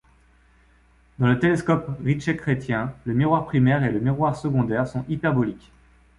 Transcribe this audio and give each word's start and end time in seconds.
Dans 1.19 1.27
le 1.27 1.37
télescope 1.37 1.95
Ritchey-Chrétien, 2.03 2.95
le 3.05 3.13
miroir 3.13 3.45
primaire 3.45 3.83
et 3.83 3.91
le 3.91 3.99
miroir 3.99 4.35
secondaire 4.35 4.87
sont 4.87 5.05
hyperboliques. 5.09 5.71